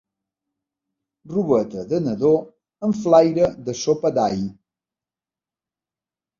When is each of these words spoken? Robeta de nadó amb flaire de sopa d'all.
Robeta 1.33 1.83
de 1.91 1.99
nadó 2.07 2.33
amb 2.89 2.99
flaire 3.03 3.53
de 3.69 3.79
sopa 3.85 4.15
d'all. 4.19 4.45